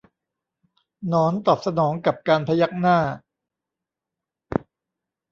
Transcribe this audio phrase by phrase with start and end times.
[1.07, 2.97] หนอนตอบสนองกับการพยักหน้า